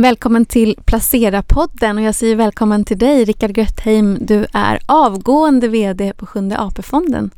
[0.00, 4.18] Välkommen till Placera-podden och jag säger välkommen till dig Rickard Göttheim.
[4.20, 7.30] Du är avgående VD på Sjunde AP-fonden.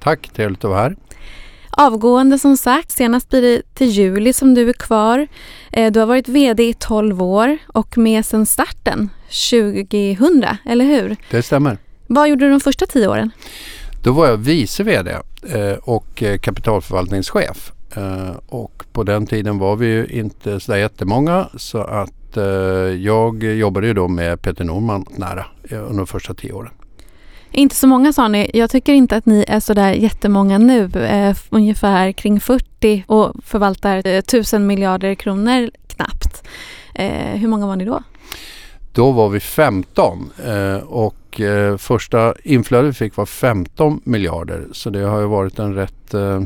[0.00, 0.96] Tack, trevligt att vara här.
[1.70, 5.26] Avgående som sagt, senast blir det till juli som du är kvar.
[5.72, 9.10] Eh, du har varit VD i 12 år och med sedan starten
[9.50, 11.16] 2000, eller hur?
[11.30, 11.78] Det stämmer.
[12.06, 13.30] Vad gjorde du de första tio åren?
[14.02, 17.72] Då var jag vice VD eh, och eh, kapitalförvaltningschef.
[18.46, 22.12] Och på den tiden var vi ju inte så jättemånga så att
[22.98, 26.72] jag jobbade ju då med Peter Norman nära under de första tio åren.
[27.54, 28.50] Inte så många sa ni.
[28.54, 30.90] Jag tycker inte att ni är så där jättemånga nu.
[30.94, 36.48] Eh, ungefär kring 40 och förvaltar eh, 1000 miljarder kronor knappt.
[36.94, 38.02] Eh, hur många var ni då?
[38.92, 44.66] Då var vi 15 eh, och eh, första inflödet vi fick var 15 miljarder.
[44.72, 46.42] Så det har ju varit en rätt eh,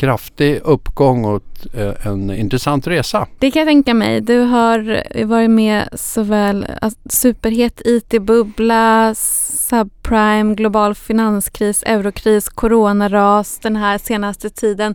[0.00, 1.42] kraftig uppgång och
[1.74, 3.26] eh, en intressant resa.
[3.38, 4.20] Det kan jag tänka mig.
[4.20, 6.66] Du har varit med såväl
[7.10, 14.94] superhet IT-bubbla, subprime, global finanskris, eurokris, coronaras, den här senaste tiden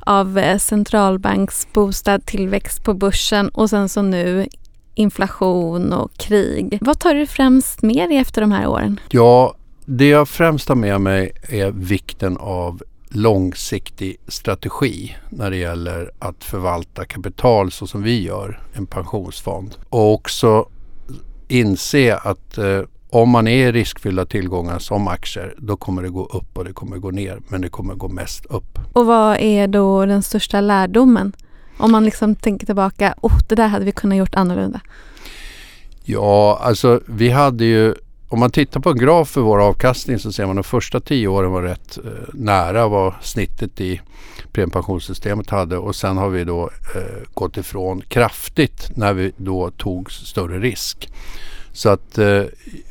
[0.00, 4.46] av eh, centralbanksboostad tillväxt på börsen och sen så nu
[4.94, 6.78] inflation och krig.
[6.80, 9.00] Vad tar du främst med dig efter de här åren?
[9.10, 12.82] Ja, det jag främst har med mig är vikten av
[13.14, 19.76] långsiktig strategi när det gäller att förvalta kapital så som vi gör, en pensionsfond.
[19.88, 20.68] Och också
[21.48, 26.24] inse att eh, om man är i riskfyllda tillgångar som aktier då kommer det gå
[26.24, 28.78] upp och det kommer gå ner men det kommer gå mest upp.
[28.92, 31.32] Och vad är då den största lärdomen?
[31.78, 34.80] Om man liksom tänker tillbaka, oh, det där hade vi kunnat gjort annorlunda.
[36.04, 37.94] Ja, alltså vi hade ju
[38.32, 41.00] om man tittar på en graf för vår avkastning så ser man att de första
[41.00, 44.00] tio åren var rätt eh, nära vad snittet i
[44.52, 50.12] premiepensionssystemet hade och sen har vi då eh, gått ifrån kraftigt när vi då tog
[50.12, 51.08] större risk.
[51.72, 52.42] Så att eh,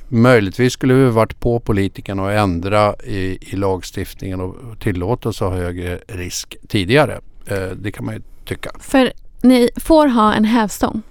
[0.07, 5.49] möjligtvis skulle vi varit på politikerna och ändra i, i lagstiftningen och tillåta oss att
[5.49, 7.19] ha högre risk tidigare.
[7.45, 8.71] Eh, det kan man ju tycka.
[8.79, 11.01] För ni får ha en hävstång?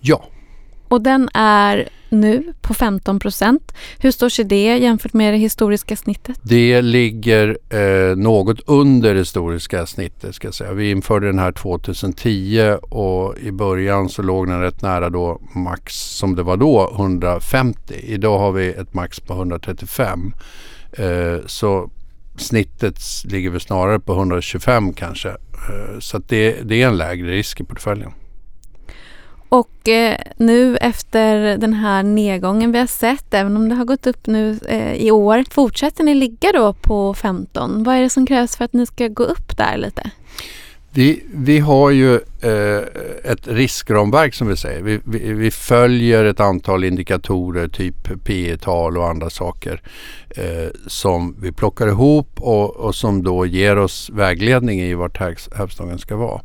[0.00, 0.24] Ja.
[0.92, 3.74] Och den är nu på 15 procent.
[3.98, 6.38] Hur står sig det jämfört med det historiska snittet?
[6.42, 10.72] Det ligger eh, något under det historiska snittet ska jag säga.
[10.72, 15.94] Vi införde den här 2010 och i början så låg den rätt nära då max
[15.94, 17.94] som det var då 150.
[18.02, 20.32] Idag har vi ett max på 135.
[20.92, 21.90] Eh, så
[22.36, 25.28] snittet ligger väl snarare på 125 kanske.
[25.28, 28.12] Eh, så det, det är en lägre risk i portföljen.
[29.52, 34.06] Och eh, nu efter den här nedgången vi har sett, även om det har gått
[34.06, 37.84] upp nu eh, i år, fortsätter ni ligga då på 15?
[37.84, 40.10] Vad är det som krävs för att ni ska gå upp där lite?
[40.90, 42.82] Vi, vi har ju eh,
[43.24, 44.82] ett riskramverk som vi säger.
[44.82, 49.82] Vi, vi, vi, följer ett antal indikatorer, typ P tal och andra saker
[50.36, 55.18] eh, som vi plockar ihop och, och, som då ger oss vägledning i vart
[55.56, 56.40] hävstången ska vara.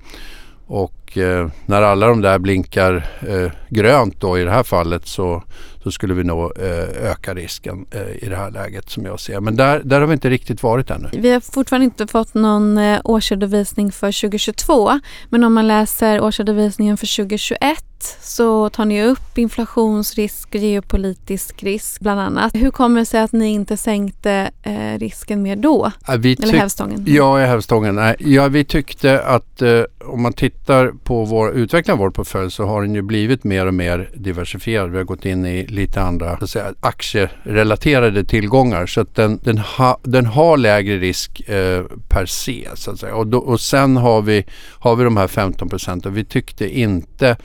[0.68, 5.44] Och eh, när alla de där blinkar eh, grönt då i det här fallet så,
[5.84, 9.40] så skulle vi nog eh, öka risken eh, i det här läget som jag ser.
[9.40, 11.10] Men där, där har vi inte riktigt varit ännu.
[11.14, 15.00] Vi har fortfarande inte fått någon eh, årsredovisning för 2022.
[15.30, 17.84] Men om man läser årsredovisningen för 2021
[18.22, 22.56] så tar ni upp inflationsrisk geopolitisk risk bland annat.
[22.56, 25.92] Hur kommer det sig att ni inte sänkte eh, risken mer då?
[26.18, 27.04] vi Eller hävstången?
[27.08, 28.16] Ja, hävstången.
[28.20, 32.66] Ja, vi tyckte att eh, om man tittar på vår utveckling av vår portfölj så
[32.66, 34.92] har den ju blivit mer och mer diversifierad.
[34.92, 39.58] Vi har gått in i lite andra så säga, aktierelaterade tillgångar så att den, den,
[39.58, 42.68] ha, den har lägre risk eh, per se.
[42.74, 43.16] Så att säga.
[43.16, 44.46] Och, då, och sen har vi,
[44.80, 46.14] har vi de här 15 procenten.
[46.14, 47.38] Vi tyckte inte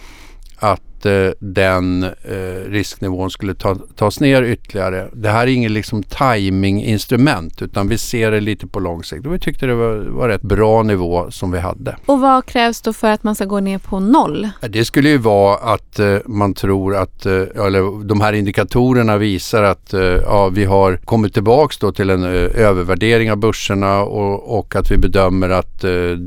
[0.62, 0.91] att eh,
[1.38, 5.08] den eh, risknivån skulle ta, tas ner ytterligare.
[5.12, 9.34] Det här är inget liksom timinginstrument utan vi ser det lite på lång sikt och
[9.34, 11.96] vi tyckte det var, var rätt bra nivå som vi hade.
[12.06, 14.48] Och vad krävs då för att man ska gå ner på noll?
[14.60, 19.62] Det skulle ju vara att eh, man tror att, eh, eller de här indikatorerna visar
[19.62, 22.30] att eh, ja, vi har kommit tillbaks då till en eh,
[22.66, 25.80] övervärdering av börserna och, och att vi bedömer att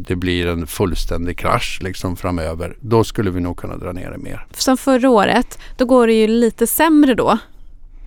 [0.07, 2.77] det blir en fullständig krasch liksom framöver.
[2.81, 6.13] Då skulle vi nog kunna dra ner det mer som förra året, då går det
[6.13, 7.37] ju lite sämre då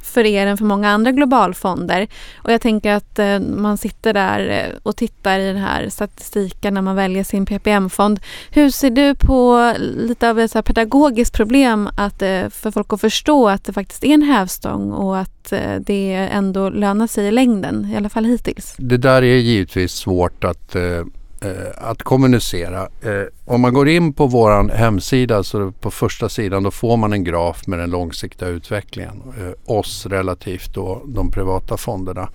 [0.09, 2.07] för er än för många andra globalfonder.
[2.37, 6.75] Och jag tänker att eh, man sitter där eh, och tittar i den här statistiken
[6.75, 8.21] när man väljer sin PPM-fond.
[8.51, 13.01] Hur ser du på lite av ett så pedagogiskt problem att, eh, för folk att
[13.01, 17.31] förstå att det faktiskt är en hävstång och att eh, det ändå lönar sig i
[17.31, 18.75] längden, i alla fall hittills?
[18.79, 21.05] Det där är givetvis svårt att eh,
[21.41, 22.89] Eh, att kommunicera.
[23.03, 27.13] Eh, om man går in på vår hemsida så på första sidan då får man
[27.13, 29.23] en graf med den långsiktiga utvecklingen.
[29.39, 32.29] Eh, oss relativt då de privata fonderna.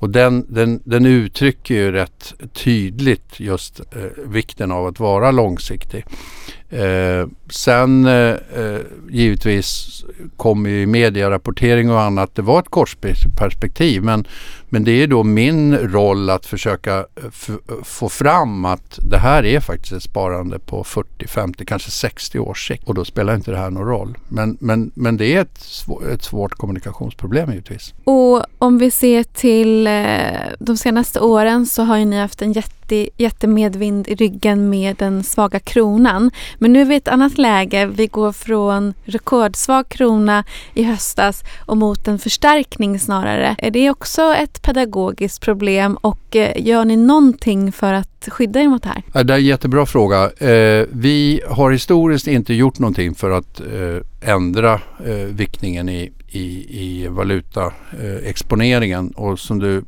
[0.00, 6.04] Och den, den, den uttrycker ju rätt tydligt just eh, vikten av att vara långsiktig.
[6.70, 8.12] Eh, sen eh,
[8.54, 8.80] eh
[9.10, 9.98] givetvis
[10.36, 12.34] kommer ju medierapportering och annat.
[12.34, 14.26] Det var ett korsperspektiv men,
[14.68, 17.04] men det är då min roll att försöka eh,
[17.48, 22.38] eh, få fram att det här är faktiskt ett sparande på 40, 50, kanske 60
[22.38, 22.88] års sikt.
[22.88, 24.18] Och då spelar inte det här någon roll.
[24.28, 27.94] Men, men, men det är ett, svår, ett svårt kommunikationsproblem givetvis.
[28.04, 29.92] Och om vi ser till eh,
[30.58, 32.77] de senaste åren så har ju ni haft en jätte,
[33.16, 36.30] jättemedvind i ryggen med den svaga kronan.
[36.58, 37.86] Men nu är vi i ett annat läge.
[37.86, 40.44] Vi går från rekordsvag krona
[40.74, 43.56] i höstas och mot en förstärkning snarare.
[43.58, 48.68] Är det också ett pedagogiskt problem och eh, gör ni någonting för att skydda er
[48.68, 49.24] mot det här?
[49.24, 50.24] Det är en jättebra fråga.
[50.24, 54.80] Eh, vi har historiskt inte gjort någonting för att eh, eh, ändra
[55.28, 59.84] viktningen i, i, i valutaexponeringen och som du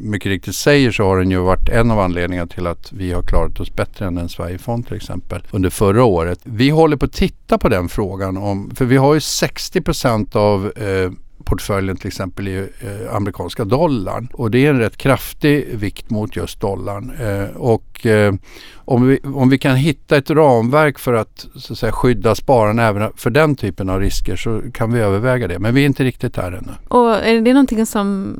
[0.00, 3.22] mycket riktigt säger så har den ju varit en av anledningarna till att vi har
[3.22, 6.40] klarat oss bättre än en Sverigefond till exempel under förra året.
[6.44, 10.72] Vi håller på att titta på den frågan om, för vi har ju 60% av
[10.76, 11.10] eh,
[11.50, 14.28] portföljen till exempel i eh, amerikanska dollarn.
[14.32, 17.12] Och det är en rätt kraftig vikt mot just dollarn.
[17.20, 18.34] Eh, och eh,
[18.74, 22.86] om, vi, om vi kan hitta ett ramverk för att, så att säga, skydda spararna
[22.86, 25.58] även för den typen av risker så kan vi överväga det.
[25.58, 26.72] Men vi är inte riktigt där ännu.
[26.88, 28.36] Och är det någonting som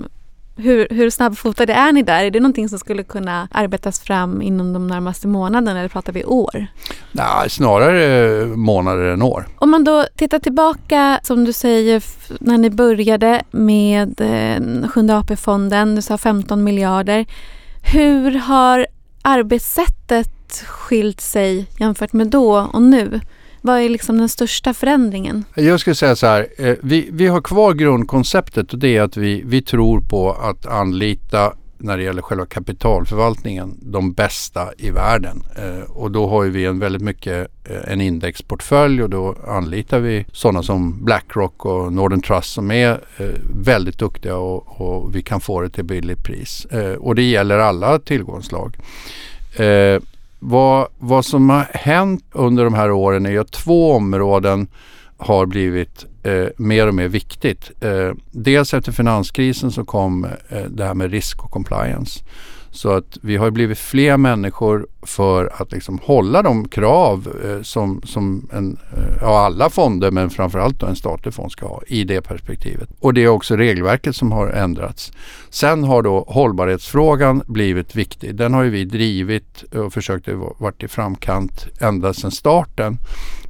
[0.61, 2.25] hur, hur snabbfotade är ni där?
[2.25, 6.25] Är det någonting som skulle kunna arbetas fram inom de närmaste månaderna eller pratar vi
[6.25, 6.67] år?
[7.13, 9.49] Nej, snarare månader än år.
[9.57, 12.03] Om man då tittar tillbaka, som du säger,
[12.41, 17.27] när ni började med eh, Sjunde AP-fonden, du sa 15 miljarder.
[17.93, 18.87] Hur har
[19.23, 23.21] arbetssättet skilt sig jämfört med då och nu?
[23.61, 25.45] Vad är liksom den största förändringen?
[25.55, 29.17] Jag skulle säga så här, eh, vi, vi har kvar grundkonceptet och det är att
[29.17, 35.43] vi, vi tror på att anlita när det gäller själva kapitalförvaltningen de bästa i världen.
[35.57, 40.27] Eh, och då har vi en väldigt mycket eh, en indexportfölj och då anlitar vi
[40.33, 43.27] sådana som Blackrock och Northern Trust som är eh,
[43.65, 46.65] väldigt duktiga och, och, vi kan få det till billigt pris.
[46.65, 48.77] Eh, och det gäller alla tillgångslag.
[49.57, 50.03] Eh,
[50.43, 54.69] vad, vad som har hänt under de här åren är att två områden
[55.17, 57.71] har blivit eh, mer och mer viktigt.
[57.81, 62.25] Eh, dels efter finanskrisen så kom eh, det här med risk och compliance.
[62.73, 68.03] Så att vi har blivit fler människor för att liksom hålla de krav eh, som,
[68.05, 72.21] som en, eh, ja, alla fonder men framförallt en statlig fond ska ha i det
[72.21, 72.89] perspektivet.
[73.01, 75.13] Och det är också regelverket som har ändrats.
[75.51, 78.35] Sen har då hållbarhetsfrågan blivit viktig.
[78.35, 80.29] Den har ju vi drivit och försökt
[80.59, 82.99] vara i framkant ända sedan starten.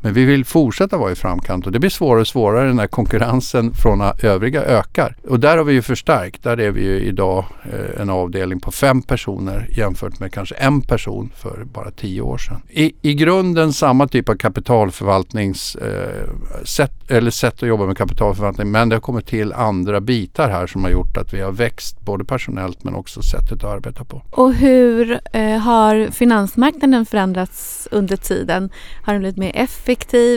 [0.00, 3.74] Men vi vill fortsätta vara i framkant och det blir svårare och svårare när konkurrensen
[3.74, 5.16] från övriga ökar.
[5.28, 6.42] Och där har vi ju förstärkt.
[6.42, 10.80] Där är vi ju idag eh, en avdelning på fem personer jämfört med kanske en
[10.80, 12.62] person för bara tio år sedan.
[12.68, 18.88] I, i grunden samma typ av kapitalförvaltningssätt eh, eller sätt att jobba med kapitalförvaltning men
[18.88, 22.24] det har kommit till andra bitar här som har gjort att vi har växt både
[22.24, 24.22] personellt men också sättet att arbeta på.
[24.30, 28.70] Och hur eh, har finansmarknaden förändrats under tiden?
[29.02, 29.89] Har den blivit mer effektiv,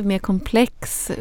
[0.03, 1.11] mer komplex?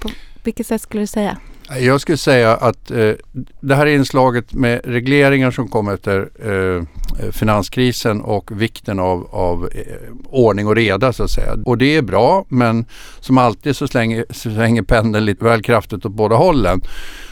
[0.00, 0.10] På
[0.42, 1.38] vilket sätt skulle du säga?
[1.80, 3.12] Jag skulle säga att eh,
[3.60, 6.82] det här inslaget med regleringar som kom efter eh,
[7.32, 9.82] finanskrisen och vikten av, av eh,
[10.24, 11.56] ordning och reda så att säga.
[11.64, 12.84] Och det är bra men
[13.20, 16.80] som alltid så slänger, slänger pendeln lite väl kraftigt åt båda hållen.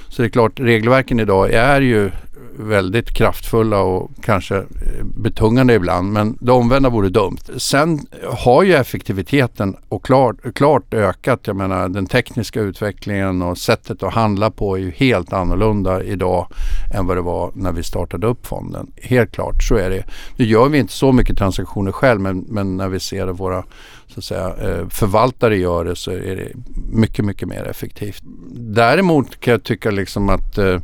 [0.08, 2.10] Så det är klart, regelverken idag är ju
[2.58, 6.12] väldigt kraftfulla och kanske eh, betungande ibland.
[6.12, 7.38] Men det omvända vore dumt.
[7.56, 11.40] Sen har ju effektiviteten och klart, klart ökat.
[11.46, 16.46] Jag menar den tekniska utvecklingen och sättet att handla på är ju helt annorlunda idag
[16.94, 18.92] än vad det var när vi startade upp fonden.
[19.02, 20.04] Helt klart, så är det.
[20.36, 23.64] Nu gör vi inte så mycket transaktioner själv men, men när vi ser att våra
[24.06, 26.48] så att säga, eh, förvaltare gör det så är det
[26.92, 28.22] mycket, mycket mer effektivt.
[28.54, 30.80] Däremot kan jag tycka liksom att eh,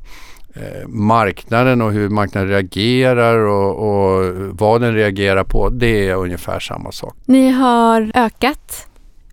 [0.54, 6.60] eh, marknaden och hur marknaden reagerar och, och, vad den reagerar på, det är ungefär
[6.60, 7.14] samma sak.
[7.24, 8.86] Ni har ökat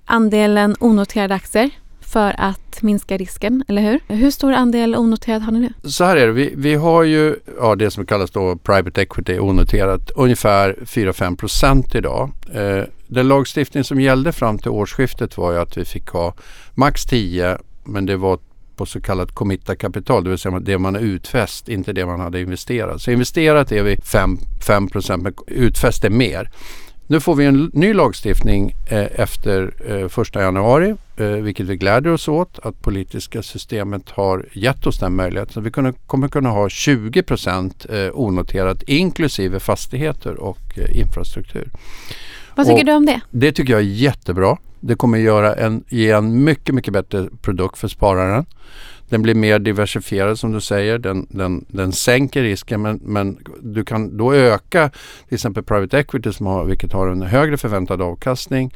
[0.06, 1.70] andelen onoterade aktier
[2.02, 4.00] för att minska risken, eller hur?
[4.08, 5.90] Hur stor andel onoterad har ni nu?
[5.90, 9.40] Så här är det, vi, vi har ju ja, det som kallas då private equity
[9.40, 12.32] onoterat ungefär 4-5 procent idag.
[12.54, 16.34] Eh, den lagstiftning som gällde fram till årsskiftet var ju att vi fick ha
[16.74, 18.40] max 10 men det var
[18.80, 22.20] på så kallat committa kapital, det vill säga det man har utfäst, inte det man
[22.20, 23.02] hade investerat.
[23.02, 26.50] Så investerat är vi 5, 5 men utfäst är mer.
[27.08, 32.12] Nu får vi en ny lagstiftning eh, efter eh, 1 januari, eh, vilket vi gläder
[32.12, 35.54] oss åt att politiska systemet har gett oss den möjligheten.
[35.54, 41.70] Så vi kunna, kommer kunna ha 20 procent eh, onoterat inklusive fastigheter och eh, infrastruktur.
[42.60, 43.22] Vad tycker och du om det?
[43.32, 44.58] Det tycker jag är jättebra.
[44.80, 48.46] Det kommer göra en, ge en mycket, mycket bättre produkt för spararen.
[49.10, 50.98] Den blir mer diversifierad som du säger.
[50.98, 54.90] Den, den, den sänker risken men, men du kan då öka
[55.28, 58.74] till exempel private equity som har, vilket har en högre förväntad avkastning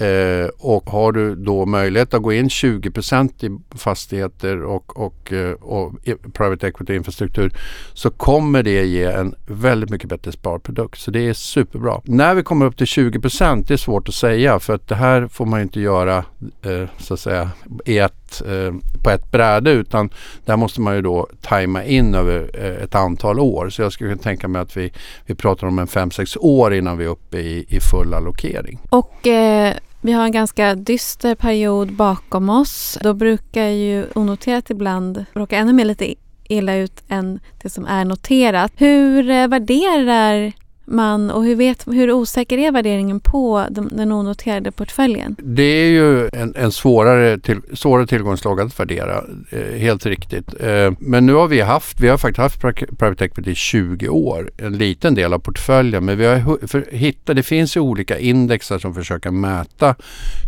[0.00, 5.52] Eh, och har du då möjlighet att gå in 20% i fastigheter och, och, eh,
[5.52, 5.92] och,
[6.32, 7.52] private equity infrastruktur
[7.92, 11.00] så kommer det ge en väldigt mycket bättre sparprodukt.
[11.00, 12.00] Så det är superbra.
[12.04, 15.28] När vi kommer upp till 20 det är svårt att säga för att det här
[15.28, 16.24] får man inte göra
[16.62, 17.50] eh, så att säga
[17.84, 20.10] i ett, eh, på ett bräde utan
[20.44, 23.70] där måste man ju då tajma in över eh, ett antal år.
[23.70, 24.92] Så jag skulle kunna tänka mig att vi,
[25.26, 28.78] vi pratar om en 5-6 år innan vi är uppe i, i full allokering.
[28.90, 32.98] Och eh, vi har en ganska dyster period bakom oss.
[33.02, 36.14] Då brukar ju onoterat ibland råka ännu mer lite
[36.44, 38.72] illa ut än det som är noterat.
[38.76, 40.52] Hur eh, värderar
[40.90, 45.36] man och hur, vet, hur osäker är värderingen på de, den onoterade portföljen?
[45.38, 50.60] Det är ju en, en svårare, till, svårare tillgångslag att värdera, eh, helt riktigt.
[50.60, 52.60] Eh, men nu har vi haft, vi har faktiskt haft
[52.98, 56.04] private equity i 20 år, en liten del av portföljen.
[56.04, 59.94] Men vi har för, hittat, det finns ju olika indexar som försöker mäta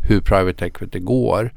[0.08, 1.52] hur private equity går.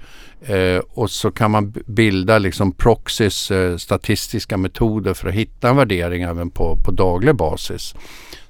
[0.48, 5.78] Eh, och så kan man bilda liksom proxys, eh, statistiska metoder för att hitta en
[5.78, 7.96] värdering även på, på daglig basis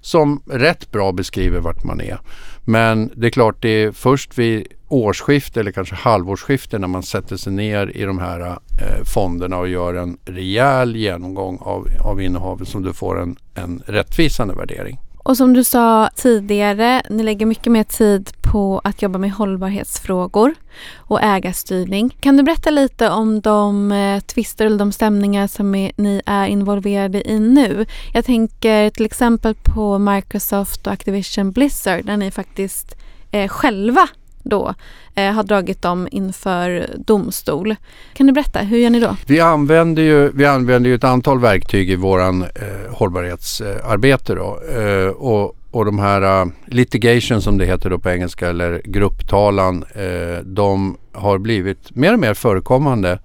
[0.05, 2.19] som rätt bra beskriver vart man är.
[2.65, 7.37] Men det är klart det är först vid årsskifte eller kanske halvårsskifte när man sätter
[7.37, 12.67] sig ner i de här eh, fonderna och gör en rejäl genomgång av, av innehavet
[12.67, 14.99] som du får en, en rättvisande värdering.
[15.17, 20.55] Och som du sa tidigare, ni lägger mycket mer tid på att jobba med hållbarhetsfrågor
[20.97, 22.17] och ägarstyrning.
[22.19, 26.47] Kan du berätta lite om de eh, tvister eller de stämningar som är, ni är
[26.47, 27.85] involverade i nu?
[28.13, 32.95] Jag tänker till exempel på Microsoft och Activision Blizzard där ni faktiskt
[33.31, 34.07] eh, själva
[34.43, 34.73] då
[35.15, 37.75] eh, har dragit dem inför domstol.
[38.13, 39.15] Kan du berätta, hur gör ni då?
[39.25, 44.59] Vi använder ju, vi använder ju ett antal verktyg i våran eh, hållbarhetsarbete då.
[44.79, 49.83] Eh, och, och de här uh, litigation som det heter då på engelska eller grupptalan,
[49.83, 53.19] uh, de har blivit mer och mer förekommande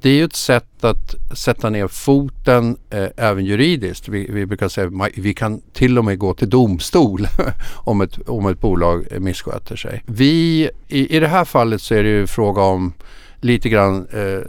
[0.00, 4.08] det är ju ett sätt att sätta ner foten uh, även juridiskt.
[4.08, 7.26] Vi, vi brukar säga att vi kan till och med gå till domstol
[7.74, 10.02] om, ett, om ett bolag missköter sig.
[10.06, 12.92] Vi, i, I det här fallet så är det ju fråga om
[13.40, 14.40] lite grann eh,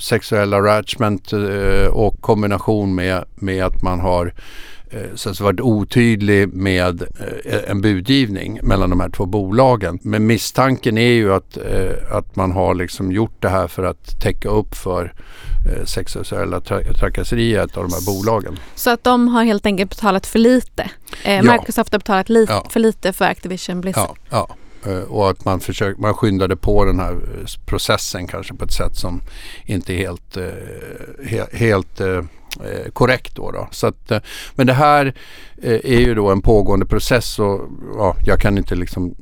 [0.00, 4.77] sexuell harassment eh, och kombination med, med att man har Eh,
[5.14, 7.02] så att varit otydlig med
[7.44, 9.98] eh, en budgivning mellan de här två bolagen.
[10.02, 14.20] Men misstanken är ju att, eh, att man har liksom gjort det här för att
[14.20, 15.14] täcka upp för
[15.84, 18.58] sexuella tra trakasserier av de här bolagen.
[18.74, 20.90] Så att de har helt enkelt betalat för lite?
[21.24, 21.42] Eh, ja.
[21.42, 22.66] Microsoft har betalat li ja.
[22.70, 24.18] för lite för Activision Blizzard?
[24.30, 24.56] Ja, ja.
[24.88, 28.72] Eh, och att man, försöker, man skyndade på den här eh, processen kanske på ett
[28.72, 29.20] sätt som
[29.66, 30.44] inte är helt, eh,
[31.26, 32.00] helt, helt
[32.92, 33.36] korrekt.
[33.36, 33.68] Då, då.
[33.70, 34.12] Så att,
[34.54, 35.14] men det här
[35.62, 37.60] är ju då en pågående process och
[37.96, 39.14] ja, jag kan inte liksom,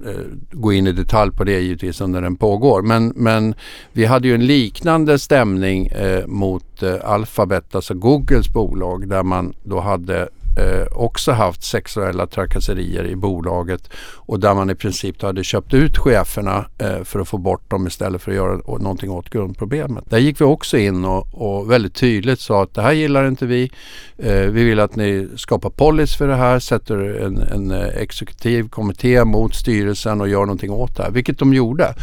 [0.51, 2.83] gå in i detalj på det givetvis under den pågår.
[2.83, 3.55] Men, men
[3.93, 5.91] vi hade ju en liknande stämning
[6.27, 13.17] mot Alphabet, alltså Googles bolag där man då hade eh, också haft sexuella trakasserier i
[13.17, 17.71] bolaget och där man i princip hade köpt ut cheferna eh, för att få bort
[17.71, 20.05] dem istället för att göra någonting åt grundproblemet.
[20.11, 23.47] Där gick vi också in och, och väldigt tydligt sa att det här gillar inte
[23.47, 23.71] vi.
[24.19, 28.69] Eh, vi vill att ni skapar policy för det här, sätter en, en eh, exekutiv
[28.69, 31.95] kommitté mot styrelsen och gör någonting åt det här, vilket de gjorde.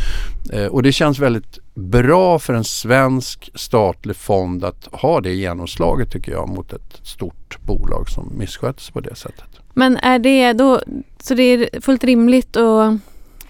[0.53, 6.11] Eh, och det känns väldigt bra för en svensk statlig fond att ha det genomslaget
[6.11, 9.45] tycker jag mot ett stort bolag som missköts på det sättet.
[9.73, 10.81] Men är det då,
[11.19, 12.93] så det är fullt rimligt att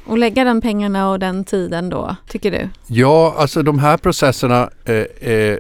[0.06, 2.70] och lägga de pengarna och den tiden då, tycker du?
[2.88, 5.58] Ja, alltså de här processerna eh, eh,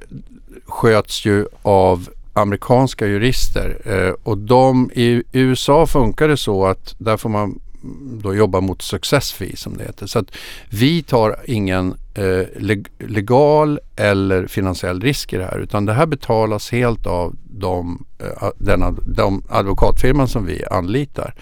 [0.65, 7.17] sköts ju av amerikanska jurister eh, och de i USA funkar det så att där
[7.17, 7.59] får man
[8.23, 10.07] då jobbar mot success fee som det heter.
[10.07, 10.31] Så att
[10.69, 12.47] vi tar ingen Eh,
[12.99, 18.91] legal eller finansiell risk i det här utan det här betalas helt av de, eh,
[19.05, 21.33] de advokatfirman som vi anlitar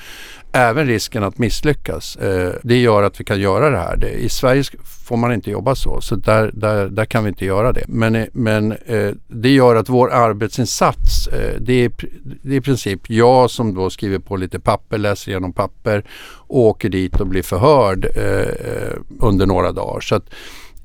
[0.51, 2.15] även risken att misslyckas.
[2.15, 3.97] Eh, det gör att vi kan göra det här.
[3.97, 7.45] Det, I Sverige får man inte jobba så, så där, där, där kan vi inte
[7.45, 7.83] göra det.
[7.87, 11.91] Men, eh, men eh, det gör att vår arbetsinsats, eh, det, är,
[12.43, 16.03] det är i princip jag som då skriver på lite papper, läser igenom papper,
[16.47, 19.99] åker dit och blir förhörd eh, eh under några dagar.
[19.99, 20.29] Så att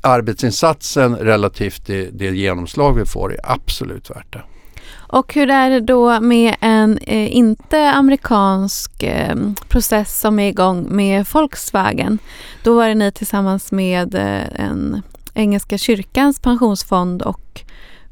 [0.01, 4.43] arbetsinsatsen relativt det, det genomslag vi får är absolut värt det.
[5.09, 9.37] Och hur är det då med en eh, inte amerikansk eh,
[9.69, 12.19] process som är igång med Volkswagen?
[12.63, 15.03] Då var det ni tillsammans med eh, en
[15.35, 17.63] engelska kyrkans pensionsfond och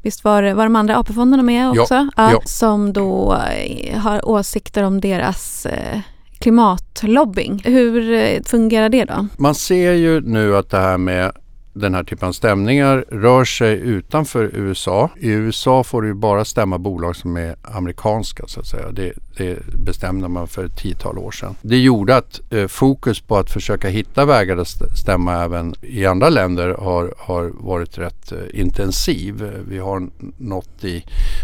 [0.05, 1.93] Visst var, var de andra AP-fonderna med också?
[1.93, 2.41] Ja, ja, ja.
[2.45, 5.99] Som då eh, har åsikter om deras eh,
[6.39, 7.61] klimatlobbying.
[7.65, 9.27] Hur eh, fungerar det då?
[9.37, 11.31] Man ser ju nu att det här med
[11.75, 15.09] den här typen av stämningar rör sig utanför USA.
[15.17, 18.91] I USA får du bara stämma bolag som är amerikanska så att säga.
[18.91, 21.55] Det, det bestämde man för ett tiotal år sedan.
[21.61, 26.29] Det gjorde att eh, fokus på att försöka hitta vägar att stämma även i andra
[26.29, 29.51] länder har, har varit rätt eh, intensiv.
[29.67, 31.03] Vi har något i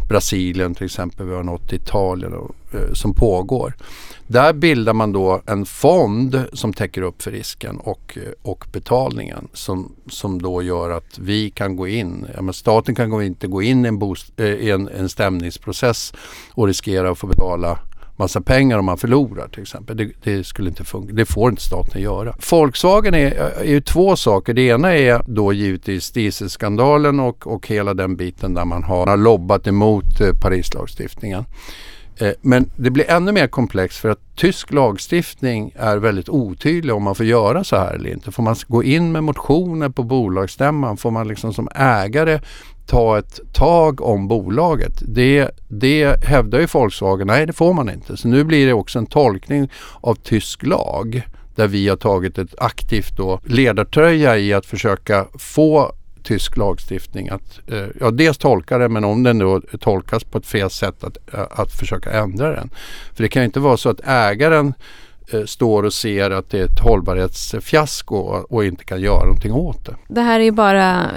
[0.09, 3.73] Brasilien till exempel, vi har något i Italien och, eh, som pågår.
[4.31, 9.47] Där bildar man då en fond som täcker upp för risken och, eh, och betalningen
[9.53, 13.47] som, som då gör att vi kan gå in, ja, men staten kan gå inte
[13.47, 16.13] gå in i en, bost, eh, i en, en stämningsprocess
[16.53, 17.79] och riskera att få betala
[18.21, 19.97] massa pengar om man förlorar till exempel.
[19.97, 21.13] Det, det, skulle inte funka.
[21.13, 22.35] Det får inte staten göra.
[22.51, 24.53] Volkswagen är, är ju två saker.
[24.53, 29.17] Det ena är då givetvis dieselskandalen och, och hela den biten där man har, har
[29.17, 31.45] lobbat emot eh, Parislagstiftningen.
[32.17, 37.03] Eh, men det blir ännu mer komplext för att tysk lagstiftning är väldigt otydlig om
[37.03, 38.31] man får göra så här eller inte.
[38.31, 40.97] Får man gå in med motioner på bolagsstämman?
[40.97, 42.39] Får man liksom som ägare
[42.85, 44.93] ta ett tag om bolaget?
[45.01, 48.17] Det, det hävdar ju Volkswagen, nej det får man inte.
[48.17, 49.69] Så nu blir det också en tolkning
[50.01, 51.21] av tysk lag
[51.55, 57.59] där vi har tagit ett aktivt då ledartröja i att försöka få tysk lagstiftning att
[57.67, 61.17] eh, ja, dels tolka det men om den då tolkas på ett fel sätt att,
[61.33, 62.69] eh, att försöka ändra den.
[63.13, 64.73] För det kan ju inte vara så att ägaren
[65.33, 68.15] eh, står och ser att det är ett hållbarhetsfiasko
[68.49, 69.95] och inte kan göra någonting åt det.
[70.07, 71.09] Det här är ju bara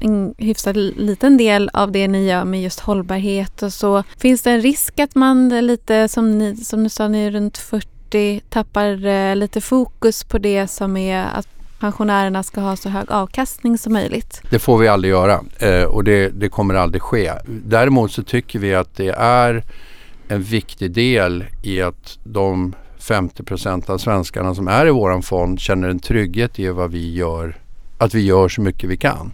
[0.00, 4.02] en hyfsat liten del av det ni gör med just hållbarhet och så.
[4.18, 7.58] Finns det en risk att man lite som ni, som ni sa, ni är runt
[7.58, 11.48] 40 tappar eh, lite fokus på det som är att
[11.80, 14.42] pensionärerna ska ha så hög avkastning som möjligt.
[14.50, 17.32] Det får vi aldrig göra eh, och det, det, kommer aldrig ske.
[17.46, 19.64] Däremot så tycker vi att det är
[20.28, 25.60] en viktig del i att de 50 procent av svenskarna som är i våran fond
[25.60, 27.56] känner en trygghet i vad vi gör,
[27.98, 29.32] att vi gör så mycket vi kan.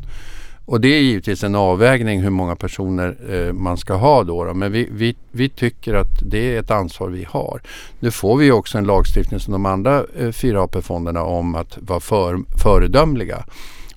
[0.65, 4.55] Och det är givetvis en avvägning hur många personer eh, man ska ha då, då.
[4.55, 7.61] Men vi, vi, vi, tycker att det är ett ansvar vi har.
[8.01, 12.01] Nu får vi också en lagstiftning som de andra eh, fyra AP-fonderna om att vara
[12.01, 13.45] för, föredömliga.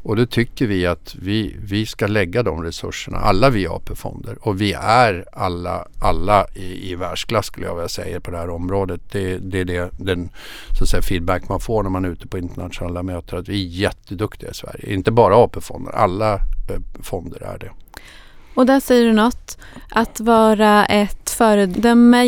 [0.06, 4.38] Och då tycker vi att vi, vi ska lägga de resurserna, alla vi AP-fonder.
[4.42, 8.50] Och vi är alla, alla i, i världsklass skulle jag vilja säga på det här
[8.50, 9.02] området.
[9.12, 10.30] Det, det är det, den
[10.78, 13.40] så att säga, feedback man får när man är ute på internationella möten.
[13.40, 14.94] Att vi är jätteduktiga i Sverige.
[14.94, 17.72] Inte bara AP-fonder, alla eh, fonder är det.
[18.56, 19.58] Och där säger du något,
[19.90, 22.26] att vara ett föredöme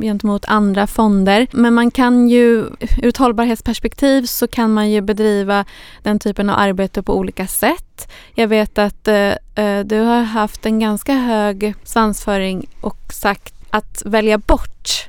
[0.00, 1.46] gentemot andra fonder.
[1.50, 2.58] Men man kan ju,
[3.02, 5.64] ur ett hållbarhetsperspektiv så kan man ju bedriva
[6.02, 8.12] den typen av arbete på olika sätt.
[8.34, 14.02] Jag vet att eh, eh du har haft en ganska hög svansföring och sagt att
[14.06, 15.08] välja bort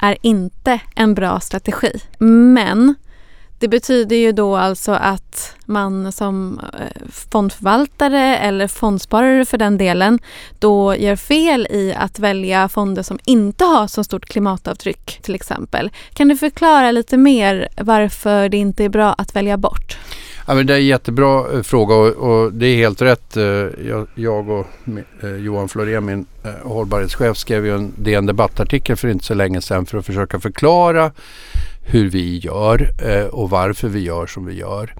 [0.00, 2.00] är inte en bra strategi.
[2.18, 2.94] Men
[3.60, 10.18] det betyder ju då alltså att man som eh, fondförvaltare eller fondsparare för den delen
[10.58, 15.90] då gör fel i att välja fonder som inte har så stort klimatavtryck till exempel.
[16.14, 19.98] Kan du förklara lite mer varför det inte är bra att välja bort?
[20.46, 23.36] Ja, men det är en jättebra eh, fråga och, och det är helt rätt.
[23.36, 24.66] Eh, jag, jag och
[25.38, 26.26] Johan Florén, min
[26.62, 31.12] hållbarhetschef, skrev ju en DN debattartikel för inte så länge sedan för att försöka förklara
[31.90, 34.94] hur vi gör eh, och varför vi gör som vi gör.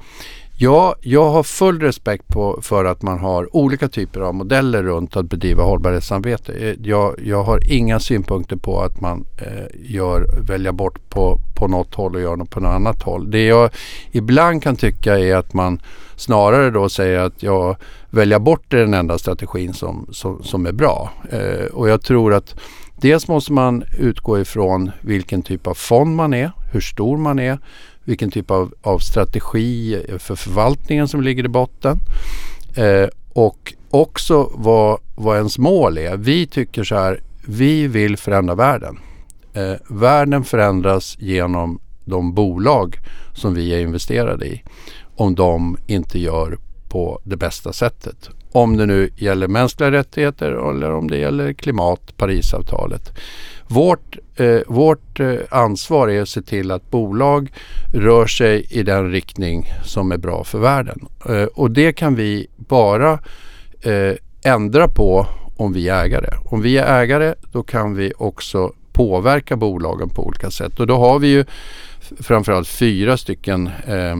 [0.63, 5.17] Ja, jag har full respekt på, för att man har olika typer av modeller runt
[5.17, 6.53] att bedriva hållbarhetsarbete.
[6.53, 11.69] Eh, jag, jag har inga synpunkter på att man eh, gör, väljer bort på, på
[11.69, 13.31] något håll och gör något på något annat håll.
[13.31, 13.71] Det jag
[14.13, 15.81] ibland kan tycka är att man
[16.17, 17.77] snarare då säger att jag
[18.11, 21.11] välja bort är den enda strategin som, som, som är bra.
[21.31, 22.55] Eh, och jag tror att
[23.01, 27.59] Dels måste man utgå ifrån vilken typ av fond man är, hur stor man är,
[28.05, 31.99] vilken typ av, av strategi för förvaltningen som ligger i botten
[32.77, 36.17] eh, och också vad, vad ens mål är.
[36.17, 38.99] Vi tycker så här, vi vill förändra världen.
[39.53, 42.97] Eh, världen förändras genom de bolag
[43.35, 44.63] som vi är investerade i.
[45.17, 46.59] Om de inte gör
[46.89, 48.31] på det bästa sättet.
[48.53, 53.13] Om det nu gäller mänskliga rättigheter eller om det gäller klimat, Parisavtalet.
[53.67, 57.53] Vårt, eh, vårt eh, ansvar är att se till att bolag
[57.95, 61.09] rör sig i den riktning som är bra för världen.
[61.29, 63.13] Eh, och det kan vi bara
[63.83, 66.31] eh, ändra på om vi är ägare.
[66.45, 70.81] Om vi är ägare då kan vi också påverka bolagen på olika sätt.
[70.81, 71.45] Och då har vi ju
[72.21, 74.17] framförallt fyra stycken eh,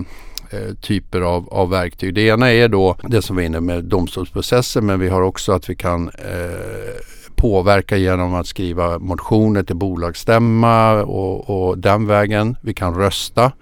[0.51, 2.15] eh, typer av, av verktyg.
[2.15, 5.53] Det ena är då det som vi är inne med domstolsprocesser men vi har också
[5.53, 7.01] att vi kan eh,
[7.35, 12.57] påverka genom att skriva motioner till bolagsstämma och, och den vägen.
[12.63, 13.53] Vi kan rösta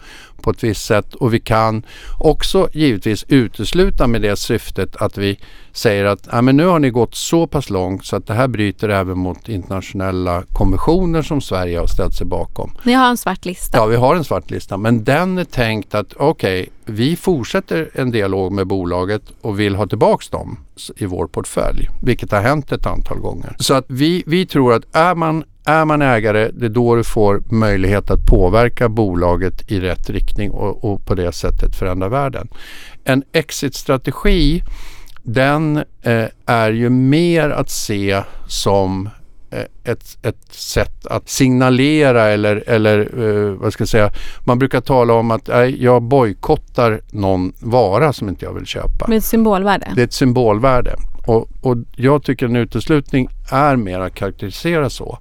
[0.42, 1.82] på ett visst sätt och vi kan
[2.18, 5.38] också givetvis utesluta med det syftet att vi
[5.72, 8.48] säger att ja, men nu har ni gått så pass långt så att det här
[8.48, 12.70] bryter även mot internationella konventioner som Sverige har ställt sig bakom.
[12.82, 13.78] Ni har en svart lista?
[13.78, 17.90] Ja, vi har en svart lista men den är tänkt att okej, okay, vi fortsätter
[17.94, 20.58] en dialog med bolaget och vill ha tillbaks dem
[20.96, 23.56] i vår portfölj, vilket har hänt ett antal gånger.
[23.58, 27.04] Så att vi, vi tror att är man är man ägare, det är då du
[27.04, 32.48] får möjlighet att påverka bolaget i rätt riktning och, och på det sättet förändra världen.
[33.04, 34.62] En exit-strategi
[35.22, 39.08] den eh, är ju mer att se som
[39.50, 44.10] eh, ett, ett sätt att signalera eller, eller eh, vad ska jag säga,
[44.44, 49.08] man brukar tala om att eh, jag bojkottar någon vara som inte jag vill köpa.
[49.08, 49.92] Med ett symbolvärde?
[49.94, 50.96] Det är ett symbolvärde.
[51.28, 55.18] Och, och jag tycker en uteslutning är mer att karaktärisera så.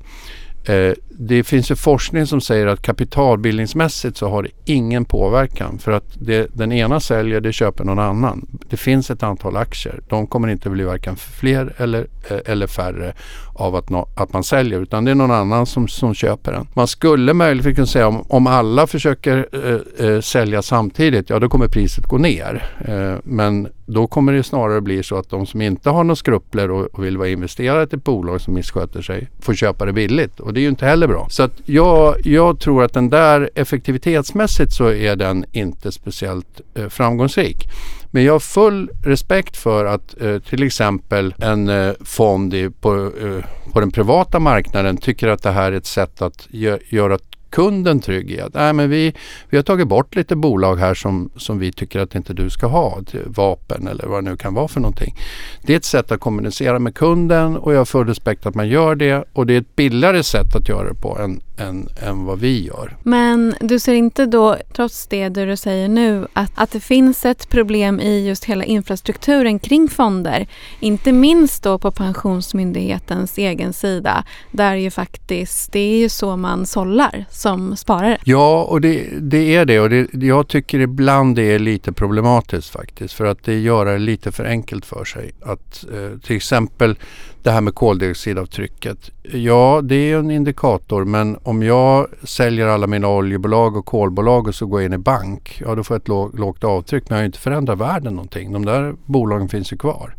[0.65, 5.91] Eh, det finns ju forskning som säger att kapitalbildningsmässigt så har det ingen påverkan för
[5.91, 8.47] att det den ena säljer det köper någon annan.
[8.69, 9.99] Det finns ett antal aktier.
[10.09, 13.13] De kommer inte bli varken fler eller, eh, eller färre
[13.55, 16.67] av att, no, att man säljer utan det är någon annan som, som köper den.
[16.73, 21.49] Man skulle möjligtvis kunna säga om, om alla försöker eh, eh, sälja samtidigt, ja då
[21.49, 22.69] kommer priset gå ner.
[22.87, 26.71] Eh, men då kommer det snarare bli så att de som inte har några skrupler
[26.71, 30.39] och, och vill vara investerare i ett bolag som missköter sig får köpa det billigt
[30.39, 31.27] och det är ju inte heller bra.
[31.29, 36.87] Så att jag, jag tror att den där effektivitetsmässigt så är den inte speciellt eh,
[36.89, 37.69] framgångsrik.
[38.11, 42.95] Men jag har full respekt för att eh, till exempel en eh, fond i, på,
[42.95, 47.17] eh, på den privata marknaden tycker att det här är ett sätt att gö göra
[47.49, 49.13] kunden trygg i att nej, men vi,
[49.49, 52.67] vi har tagit bort lite bolag här som, som vi tycker att inte du ska
[52.67, 55.15] ha, vapen eller vad det nu kan vara för någonting.
[55.61, 58.67] Det är ett sätt att kommunicera med kunden och jag har full respekt att man
[58.69, 62.25] gör det och det är ett billigare sätt att göra det på än, än, än
[62.25, 62.97] vad vi gör.
[63.03, 67.49] Men du ser inte då, trots det du säger nu, att, att det finns ett
[67.49, 70.47] problem i just hela infrastrukturen kring fonder.
[70.79, 76.65] Inte minst då på Pensionsmyndighetens egen sida där ju faktiskt, det är ju så man
[76.65, 78.17] sållar som sparare.
[78.23, 82.69] Ja, och det, det är det och det, jag tycker ibland det är lite problematiskt
[82.69, 85.31] faktiskt för att det gör det lite för enkelt för sig.
[85.41, 86.95] Att eh, till exempel
[87.43, 89.11] det här med koldioxidavtrycket.
[89.23, 94.55] Ja, det är en indikator men om jag säljer alla mina oljebolag och kolbolag och
[94.55, 97.21] så går jag in i bank, ja då får jag ett lågt avtryck men jag
[97.21, 98.53] har inte förändrat världen någonting.
[98.53, 100.15] De där bolagen finns ju kvar.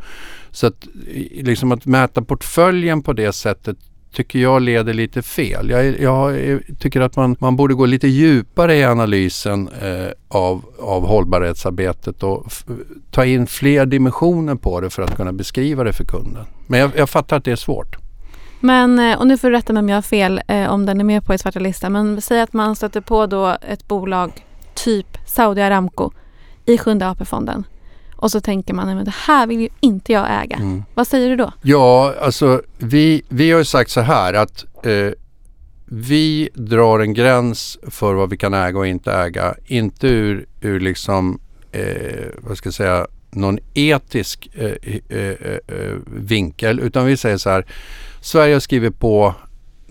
[0.50, 0.86] Så att,
[1.30, 3.76] liksom att mäta portföljen på det sättet
[4.12, 5.70] tycker jag leder lite fel.
[5.70, 11.06] Jag, jag tycker att man, man borde gå lite djupare i analysen eh, av, av
[11.06, 12.52] hållbarhetsarbetet och
[13.10, 16.44] ta in fler dimensioner på det för att kunna beskriva det för kunden.
[16.66, 17.96] Men jag, jag fattar att det är svårt.
[18.60, 21.00] Men, eh, och nu får du rätta mig om jag har fel eh, om den
[21.00, 24.32] är med på er svarta lista, Men säg att man stöter på då ett bolag,
[24.74, 26.10] typ Saudi Aramco,
[26.66, 27.64] i Sjunde AP-fonden.
[28.18, 30.56] Och så tänker man, att det här vill ju inte jag äga.
[30.56, 30.84] Mm.
[30.94, 31.52] Vad säger du då?
[31.62, 35.12] Ja, alltså vi, vi har ju sagt så här att eh,
[35.84, 39.54] vi drar en gräns för vad vi kan äga och inte äga.
[39.66, 41.40] Inte ur, ur liksom,
[41.72, 47.36] eh, vad ska jag säga, någon etisk eh, eh, eh, eh vinkel utan vi säger
[47.36, 47.66] så här.
[48.20, 49.34] Sverige har skrivit på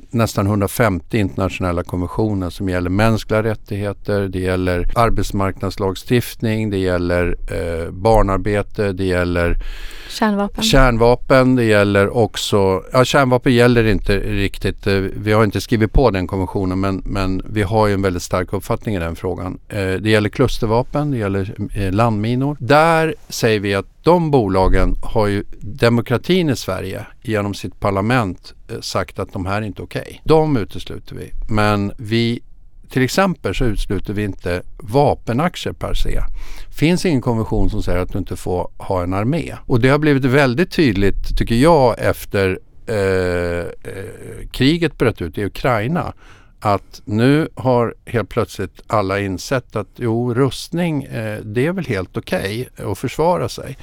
[0.10, 8.94] nästan 150 internationella konventioner som gäller mänskliga rättigheter, det gäller arbetsmarknadslagstiftning, det gäller eh, barnarbete,
[8.94, 9.58] det gäller
[10.10, 10.64] kärnvapen.
[10.64, 16.12] kärnvapen, det gäller också, ja kärnvapen gäller inte riktigt, eh, vi har inte skrivit på
[16.12, 19.60] den konventionen men, men vi har ju en väldigt stark uppfattning i den frågan.
[19.70, 22.58] Eh, det gäller klustervapen, det gäller eh, landminor.
[22.60, 28.80] Där säger vi att de bolagen har ju demokratin i Sverige genom sitt parlament eh,
[28.80, 30.02] sagt att de här är inte okej.
[30.02, 30.20] Okay.
[30.24, 31.32] De utesluter vi.
[31.50, 32.42] Men vi
[32.90, 36.22] till exempel så utesluter vi inte vapenaktier per se.
[36.80, 39.56] finns ingen konvention som säger att du inte får ha en armé.
[39.66, 45.46] Och det har blivit väldigt tydligt, tycker jag, efter eh, eh, kriget bröt ut i
[45.46, 46.14] Ukraina
[46.60, 52.18] att nu har helt plötsligt alla insett att jo, rustning eh, det är väl helt
[52.18, 53.78] okej okay att försvara sig.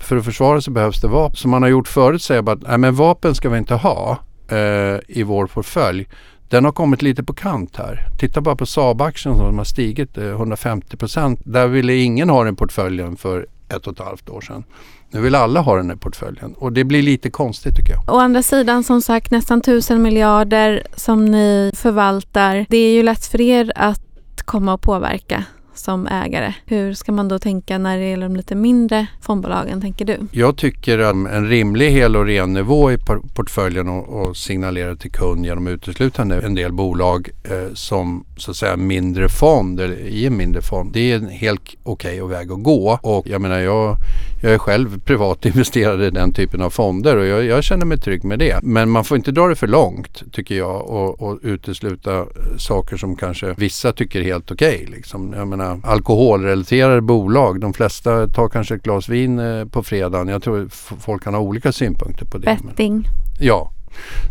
[0.00, 1.36] För att försvara sig behövs det vapen.
[1.36, 4.18] Som man har gjort förut säger bara att nej, men vapen ska vi inte ha
[4.48, 6.06] eh, i vår portfölj.
[6.48, 8.06] Den har kommit lite på kant här.
[8.18, 11.40] Titta bara på Saab-aktien som har stigit eh, 150 procent.
[11.44, 14.64] Där ville ingen ha den portföljen för ett och ett halvt år sedan.
[15.10, 18.14] Nu vill alla ha den här portföljen och det blir lite konstigt tycker jag.
[18.14, 22.66] Å andra sidan som sagt nästan tusen miljarder som ni förvaltar.
[22.68, 24.02] Det är ju lätt för er att
[24.44, 25.44] komma och påverka
[25.78, 26.54] som ägare.
[26.66, 30.16] Hur ska man då tänka när det gäller de lite mindre fondbolagen, tänker du?
[30.30, 32.98] Jag tycker att en rimlig hel och ren nivå i
[33.34, 38.56] portföljen och, och signalera till kund genom uteslutande en del bolag eh, som så att
[38.56, 40.92] säga mindre fond eller i en mindre fond.
[40.92, 43.96] Det är en helt okej okay väg att gå och jag menar jag,
[44.40, 47.98] jag är själv privat investerad i den typen av fonder och jag, jag, känner mig
[47.98, 48.62] trygg med det.
[48.62, 52.26] Men man får inte dra det för långt tycker jag och, och utesluta
[52.58, 54.82] saker som kanske vissa tycker är helt okej.
[54.82, 55.32] Okay, liksom.
[55.36, 57.60] Jag menar alkoholrelaterade bolag.
[57.60, 60.28] De flesta tar kanske ett glas vin eh, på fredagen.
[60.28, 60.68] Jag tror
[61.00, 62.58] folk kan ha olika synpunkter på det.
[62.62, 62.94] Betting.
[62.94, 63.04] Men,
[63.46, 63.72] ja,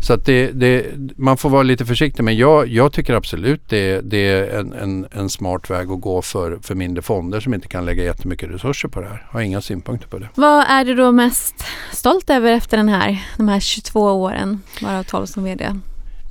[0.01, 4.01] så att det, det, man får vara lite försiktig men jag, jag tycker absolut det,
[4.01, 7.67] det är en, en, en, smart väg att gå för, för mindre fonder som inte
[7.67, 9.25] kan lägga jättemycket resurser på det här.
[9.27, 10.29] Jag har inga synpunkter på det.
[10.35, 11.55] Vad är du då mest
[11.91, 15.75] stolt över efter den här, de här 22 åren, varav 12 som VD?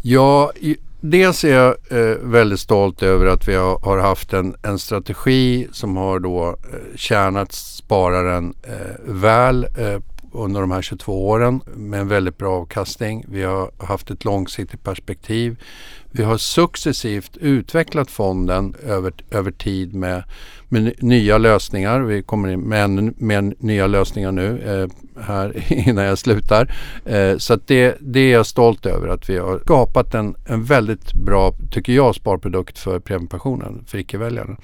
[0.02, 0.52] Ja,
[1.00, 5.68] Dels är jag eh, väldigt stolt över att vi har, har haft en, en, strategi
[5.72, 10.00] som har då eh, tjänat spararen eh, väl eh,
[10.36, 13.24] under de här 22 åren med en väldigt bra avkastning.
[13.28, 15.56] Vi har haft ett långsiktigt perspektiv.
[16.10, 20.24] Vi har successivt utvecklat fonden över, över tid med,
[20.68, 22.00] med nya lösningar.
[22.00, 26.74] Vi kommer in med ännu mer nya lösningar nu eh, här innan jag slutar.
[27.04, 31.12] Eh, så det, det är jag stolt över att vi har skapat en, en väldigt
[31.12, 34.56] bra, tycker jag, sparprodukt för premiepensionen, för icke-väljarna.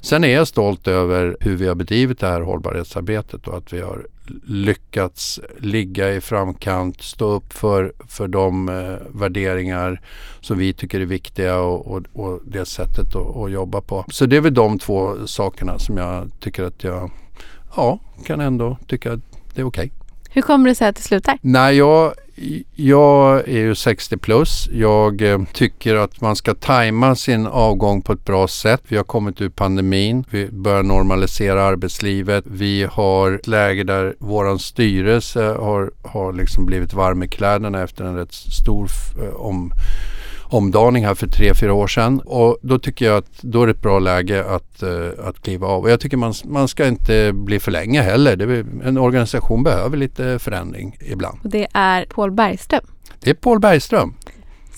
[0.00, 3.80] Sen är jag stolt över hur vi har bedrivit det här hållbarhetsarbetet och att vi
[3.80, 4.06] har
[4.46, 10.00] lyckats ligga i framkant, stå upp för, för de eh, värderingar
[10.40, 14.04] som vi tycker är viktiga och, och, och det sättet att, att, jobba på.
[14.08, 17.10] Så det är väl de två sakerna som jag tycker att jag
[17.76, 19.20] ja, kan ändå tycka att
[19.54, 19.86] det är okej.
[19.86, 19.99] Okay.
[20.32, 21.38] Hur kommer det sig att det slutar?
[21.42, 22.14] Nej, jag,
[22.74, 24.68] jag är ju 60 plus.
[24.72, 28.82] Jag eh, tycker att man ska tajma sin avgång på ett bra sätt.
[28.88, 30.24] Vi har kommit ur pandemin.
[30.30, 32.44] Vi börjar normalisera arbetslivet.
[32.46, 38.04] Vi har ett läge där våran styrelse har, har liksom blivit varm i kläderna efter
[38.04, 38.88] en rätt stor
[39.22, 39.72] eh, om
[40.50, 42.20] omdaning här för tre, fyra år sedan.
[42.20, 45.66] Och då tycker jag att då är det ett bra läge att, uh, att kliva
[45.66, 45.82] av.
[45.82, 48.36] Och jag tycker man, man ska inte bli för länge heller.
[48.36, 51.38] Det, en organisation behöver lite förändring ibland.
[51.42, 52.84] Och det är Paul Bergström?
[53.20, 54.14] Det är Paul Bergström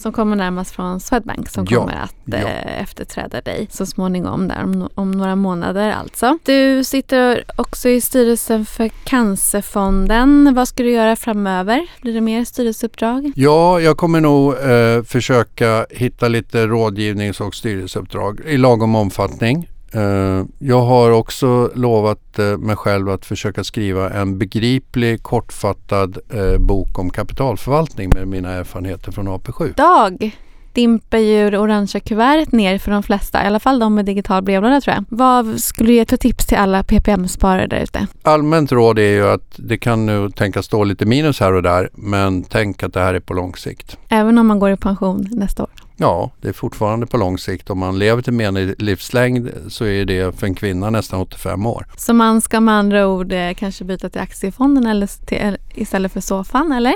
[0.02, 2.36] som kommer närmast från Swedbank som ja, kommer att ja.
[2.36, 6.38] eh, efterträda dig så småningom där om, om, några månader alltså.
[6.44, 10.54] Du sitter också i styrelsen för Cancerfonden.
[10.54, 11.86] Vad ska du göra framöver?
[12.00, 13.32] Blir det mer styrelseuppdrag?
[13.34, 19.68] Ja, jag kommer nog eh, försöka hitta lite rådgivnings och styrelseuppdrag i lagom omfattning.
[19.96, 26.58] Uh, jag har också lovat uh, mig själv att försöka skriva en begriplig kortfattad uh,
[26.58, 29.74] bok om kapitalförvaltning med mina erfarenheter från AP7.
[29.74, 30.32] Dag
[30.72, 34.42] dimper ju det orangea kuvertet ner för de flesta, i alla fall de med digital
[34.42, 35.04] brevlåda tror jag.
[35.08, 38.06] Vad skulle du ge för tips till alla PPM-sparare där ute?
[38.22, 41.90] Allmänt råd är ju att det kan nu tänkas stå lite minus här och där,
[41.92, 43.96] men tänk att det här är på lång sikt.
[44.08, 45.70] Även om man går i pension nästa år?
[46.02, 47.70] Ja, det är fortfarande på lång sikt.
[47.70, 51.86] Om man lever till mer livslängd så är det för en kvinna nästan 85 år.
[51.96, 56.20] Så man ska med andra ord eh, kanske byta till aktiefonden eller till, istället för
[56.20, 56.94] soffan eller?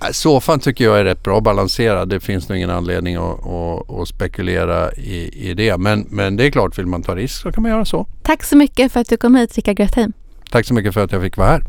[0.00, 2.08] Äh, soffan tycker jag är rätt bra balanserad.
[2.08, 5.76] Det finns nog ingen anledning att, att, att spekulera i, i det.
[5.76, 8.06] Men, men det är klart, vill man ta risk så kan man göra så.
[8.22, 10.12] Tack så mycket för att du kom hit Rickard Grötheim.
[10.50, 11.62] Tack så mycket för att jag fick vara här.